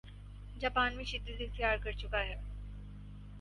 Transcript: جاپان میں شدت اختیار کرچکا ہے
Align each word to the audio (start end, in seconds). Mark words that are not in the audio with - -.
جاپان 0.55 0.95
میں 0.95 1.03
شدت 1.03 1.41
اختیار 1.41 1.77
کرچکا 1.77 2.19
ہے 2.19 2.35